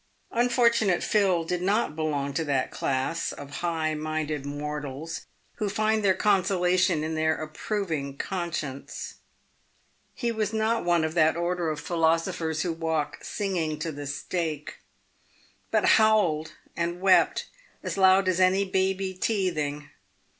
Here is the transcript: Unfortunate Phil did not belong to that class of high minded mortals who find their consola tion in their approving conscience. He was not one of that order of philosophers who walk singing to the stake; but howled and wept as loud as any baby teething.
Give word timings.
Unfortunate 0.31 1.03
Phil 1.03 1.43
did 1.43 1.61
not 1.61 1.95
belong 1.95 2.33
to 2.33 2.43
that 2.43 2.71
class 2.71 3.31
of 3.31 3.57
high 3.57 3.93
minded 3.93 4.47
mortals 4.47 5.27
who 5.57 5.69
find 5.69 6.03
their 6.03 6.15
consola 6.15 6.75
tion 6.79 7.03
in 7.03 7.13
their 7.13 7.35
approving 7.39 8.17
conscience. 8.17 9.17
He 10.15 10.31
was 10.31 10.53
not 10.53 10.83
one 10.83 11.03
of 11.03 11.13
that 11.13 11.37
order 11.37 11.69
of 11.69 11.79
philosophers 11.79 12.63
who 12.63 12.73
walk 12.73 13.19
singing 13.23 13.77
to 13.77 13.91
the 13.91 14.07
stake; 14.07 14.79
but 15.69 15.85
howled 15.85 16.53
and 16.75 16.99
wept 16.99 17.47
as 17.83 17.95
loud 17.95 18.27
as 18.27 18.39
any 18.39 18.65
baby 18.65 19.13
teething. 19.13 19.91